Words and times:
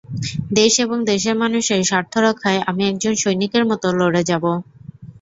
দেশ 0.53 0.73
এবং 0.79 0.97
দেশের 1.05 1.35
মানুষের 1.43 1.79
স্বার্থ 1.83 2.13
রক্ষায় 2.19 2.61
আমি 2.69 2.83
একজন 2.87 3.13
সৈনিকের 3.21 3.63
মতো 3.65 3.87
লড়ে 3.99 4.21
যাব। 4.29 4.43